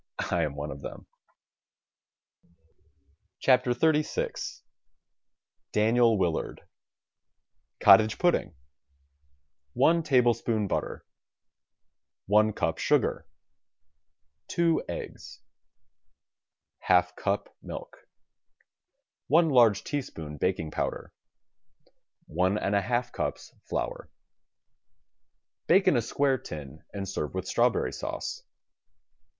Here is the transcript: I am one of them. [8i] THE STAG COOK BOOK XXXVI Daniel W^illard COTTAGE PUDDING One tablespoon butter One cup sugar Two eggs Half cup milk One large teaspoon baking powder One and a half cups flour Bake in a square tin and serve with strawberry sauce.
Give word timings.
I 0.31 0.41
am 0.45 0.55
one 0.55 0.71
of 0.71 0.81
them. 0.81 1.05
[8i] 3.43 3.63
THE 3.63 3.63
STAG 3.63 3.63
COOK 3.65 3.79
BOOK 3.79 3.93
XXXVI 4.03 4.61
Daniel 5.73 6.17
W^illard 6.17 6.57
COTTAGE 7.81 8.17
PUDDING 8.17 8.55
One 9.73 10.01
tablespoon 10.01 10.67
butter 10.67 11.05
One 12.25 12.51
cup 12.51 12.79
sugar 12.79 13.27
Two 14.47 14.83
eggs 14.89 15.41
Half 16.79 17.15
cup 17.15 17.55
milk 17.61 17.95
One 19.27 19.49
large 19.49 19.83
teaspoon 19.83 20.37
baking 20.37 20.71
powder 20.71 21.13
One 22.25 22.57
and 22.57 22.73
a 22.73 22.81
half 22.81 23.11
cups 23.11 23.53
flour 23.69 24.09
Bake 25.67 25.87
in 25.87 25.95
a 25.95 26.01
square 26.01 26.39
tin 26.39 26.83
and 26.91 27.07
serve 27.07 27.35
with 27.35 27.47
strawberry 27.47 27.93
sauce. 27.93 28.41